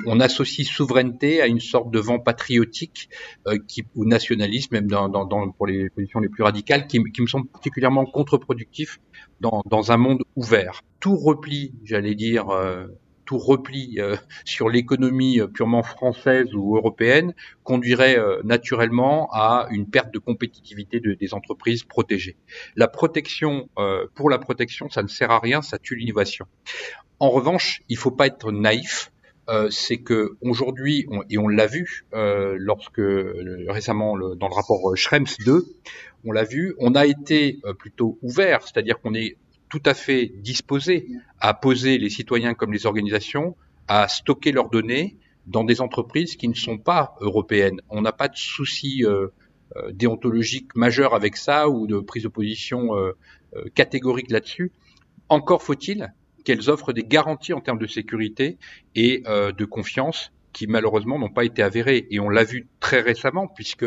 [0.06, 3.08] on, associe souveraineté à une sorte de vent patriotique
[3.96, 4.88] ou nationalisme, même
[5.56, 9.00] pour les positions les plus radicales, qui, me semble particulièrement contre-productif
[9.40, 10.82] dans, un monde ouvert.
[11.00, 12.46] Tout repli, j'allais dire,
[13.28, 20.18] tout repli euh, sur l'économie purement française ou européenne conduirait naturellement à une perte de
[20.18, 22.36] compétitivité de, des entreprises protégées.
[22.76, 23.68] La protection,
[24.14, 26.46] pour la protection, ça ne sert à rien, ça tue l'innovation.
[27.20, 29.12] En revanche, il faut pas être naïf.
[29.48, 35.24] Euh, c'est que aujourd'hui, et on l'a vu euh, lorsque récemment dans le rapport Schrems
[35.46, 35.64] 2,
[36.24, 39.36] on l'a vu, on a été euh, plutôt ouvert, c'est-à-dire qu'on est
[39.68, 41.08] tout à fait disposé
[41.40, 46.48] à poser les citoyens comme les organisations à stocker leurs données dans des entreprises qui
[46.48, 47.80] ne sont pas européennes.
[47.88, 49.28] On n'a pas de souci euh,
[49.92, 52.90] déontologique majeur avec ça ou de prise de position
[53.74, 54.72] catégorique là-dessus.
[55.28, 56.12] Encore faut-il
[56.44, 58.56] qu'elles offrent des garanties en termes de sécurité
[58.94, 62.06] et euh, de confiance qui malheureusement n'ont pas été avérées.
[62.10, 63.84] Et on l'a vu très récemment puisque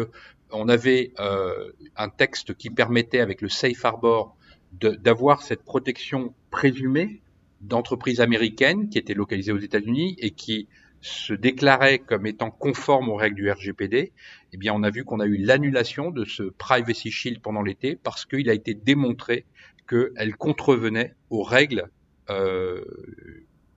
[0.52, 4.38] on avait euh, un texte qui permettait avec le Safe Harbor
[4.71, 7.21] d'avoir cette protection présumée
[7.62, 10.67] d'entreprises américaines qui étaient localisées aux États-Unis et qui
[11.01, 14.12] se déclaraient comme étant conformes aux règles du RGPD,
[14.53, 17.95] eh bien, on a vu qu'on a eu l'annulation de ce Privacy Shield pendant l'été
[17.95, 19.45] parce qu'il a été démontré
[19.88, 21.89] qu'elle contrevenait aux règles
[22.31, 22.84] euh,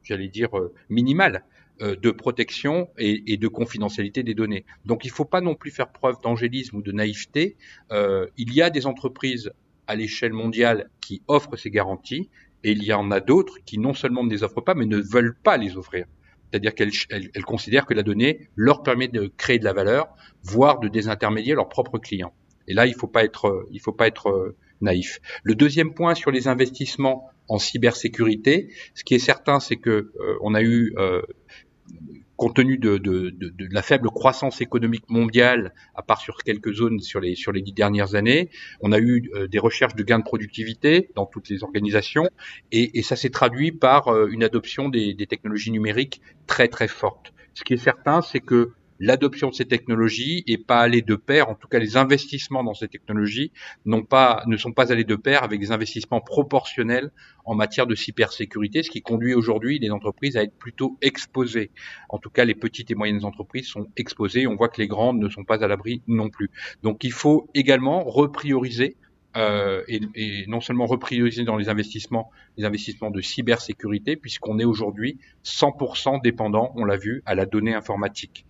[0.03, 1.45] j'allais dire, euh, minimale
[1.81, 4.67] euh, de protection et, de confidentialité des données.
[4.85, 7.57] Donc il ne faut pas non plus faire preuve d'angélisme ou de naïveté.
[7.91, 9.51] il y a des entreprises
[9.87, 12.31] à l'échelle mondiale qui offrent ces garanties
[12.63, 14.99] et il y en a d'autres qui non seulement ne les offrent pas mais ne
[14.99, 16.07] veulent pas les offrir.
[16.51, 20.09] C'est-à-dire qu'elles considèrent que la donnée leur permet de créer de la valeur,
[20.45, 22.33] voire de désintermédier leurs propres clients.
[22.69, 25.21] Et là, il ne faut pas être, faut pas être naïf.
[25.43, 28.69] Le deuxième point sur les investissements en cybersécurité.
[28.95, 31.23] Ce qui est certain, c'est que euh, on a eu euh,
[32.37, 33.01] compte tenu de,
[33.71, 38.15] la faible croissance économique mondiale, à part sur quelques zones sur les sur dix dernières
[38.15, 42.29] années, on a eu euh, des recherches de gains de productivité dans toutes les organisations,
[42.73, 47.33] et, et ça s'est traduit par une adoption des, des, technologies numériques très très forte.
[47.55, 51.49] Ce qui est certain, c'est que l'adoption de ces technologies est pas allée de pair,
[51.49, 53.53] en tout cas les investissements dans ces technologies
[53.87, 57.11] ne sont pas allés de pair avec des investissements proportionnels
[57.45, 61.71] en matière de cybersécurité, ce qui conduit aujourd'hui les entreprises à être plutôt exposées.
[62.09, 64.47] En tout cas, les petites et moyennes entreprises sont exposées.
[64.47, 66.51] On voit que les grandes ne sont pas à l'abri non plus.
[66.83, 68.97] Donc, il faut également reprioriser
[69.37, 74.65] euh, et, et, non seulement reprioriser dans les investissements, les investissements de cybersécurité, puisqu'on est
[74.65, 78.47] aujourd'hui 100% dépendant, on l'a vu, à la donnée informatique.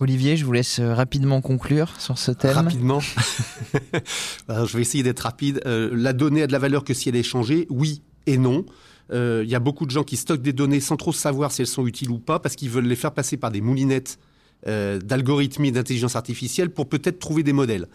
[0.00, 2.52] Olivier, je vous laisse euh, rapidement conclure sur ce thème.
[2.52, 3.00] Rapidement.
[4.48, 5.60] je vais essayer d'être rapide.
[5.66, 8.64] Euh, la donnée a de la valeur que si elle est échangée, oui et non.
[9.12, 11.62] Euh, il y a beaucoup de gens qui stockent des données sans trop savoir si
[11.62, 14.18] elles sont utiles ou pas, parce qu'ils veulent les faire passer par des moulinettes
[14.66, 17.86] euh, d'algorithmie d'intelligence artificielle pour peut-être trouver des modèles.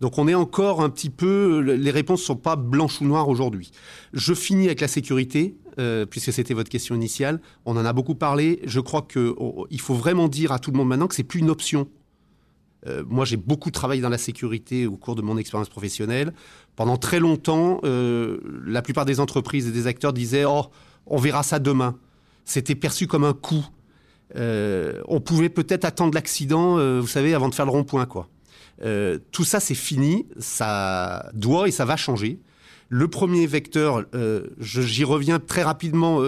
[0.00, 3.28] Donc on est encore un petit peu, les réponses ne sont pas blanches ou noires
[3.28, 3.72] aujourd'hui.
[4.12, 7.40] Je finis avec la sécurité, euh, puisque c'était votre question initiale.
[7.64, 8.60] On en a beaucoup parlé.
[8.64, 11.40] Je crois qu'il oh, faut vraiment dire à tout le monde maintenant que c'est plus
[11.40, 11.88] une option.
[12.86, 16.32] Euh, moi, j'ai beaucoup travaillé dans la sécurité au cours de mon expérience professionnelle.
[16.74, 20.66] Pendant très longtemps, la plupart des entreprises et des acteurs disaient Oh,
[21.06, 21.96] on verra ça demain.
[22.44, 23.36] C'était perçu comme un.
[24.36, 28.28] Euh, on pouvait peut-être attendre l'accident, euh, vous savez, avant de faire le rond-point, quoi.
[28.82, 30.26] Euh, tout ça, c'est fini.
[30.38, 32.40] Ça doit et ça va changer.
[32.94, 34.04] Le premier vecteur,
[34.60, 36.20] j'y reviens très rapidement.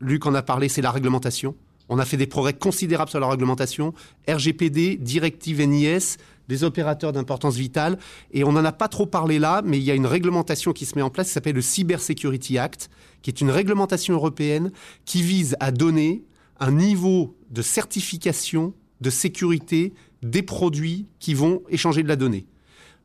[0.00, 1.54] Luc en a parlé, c'est la réglementation.
[1.88, 3.94] On a fait des progrès considérables sur la réglementation.
[4.28, 6.16] RGPD, directive NIS,
[6.48, 8.00] des opérateurs d'importance vitale.
[8.32, 10.86] Et on n'en a pas trop parlé là, mais il y a une réglementation qui
[10.86, 12.90] se met en place qui s'appelle le Cyber Security Act,
[13.22, 14.72] qui est une réglementation européenne
[15.04, 16.24] qui vise à donner
[16.58, 19.94] un niveau de certification de sécurité
[20.24, 22.48] des produits qui vont échanger de la donnée.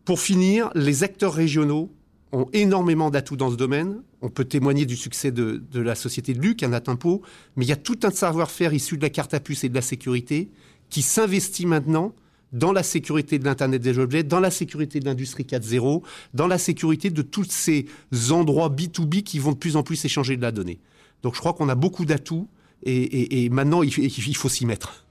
[0.03, 1.93] Pour finir, les acteurs régionaux
[2.31, 4.01] ont énormément d'atouts dans ce domaine.
[4.21, 7.21] On peut témoigner du succès de, la société de Luc, un Atimpo,
[7.55, 9.75] mais il y a tout un savoir-faire issu de la carte à puce et de
[9.75, 10.49] la sécurité
[10.89, 12.13] qui s'investit maintenant
[12.51, 16.01] dans la sécurité de l'Internet des objets, dans la sécurité de l'industrie 4.0,
[16.33, 17.85] dans la sécurité de tous ces
[18.29, 20.79] endroits B2B qui vont de plus en plus échanger de la donnée.
[21.23, 22.47] Donc je crois qu'on a beaucoup d'atouts
[22.83, 25.05] et, maintenant, il, faut s'y mettre.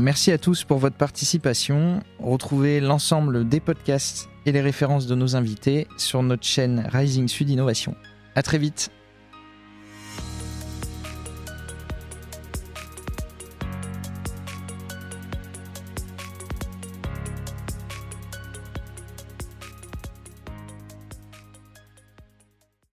[0.00, 2.00] Merci à tous pour votre participation.
[2.18, 7.50] Retrouvez l'ensemble des podcasts et les références de nos invités sur notre chaîne Rising Sud
[7.50, 7.94] Innovation.
[8.34, 8.90] À très vite.